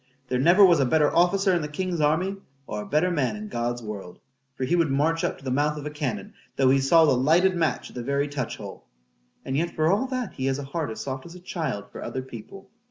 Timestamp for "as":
10.89-11.01, 11.27-11.35